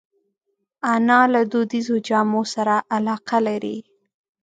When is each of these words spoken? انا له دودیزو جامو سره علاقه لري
انا 0.93 1.19
له 1.33 1.41
دودیزو 1.51 1.95
جامو 2.07 2.41
سره 2.53 2.75
علاقه 2.95 3.37
لري 3.47 3.77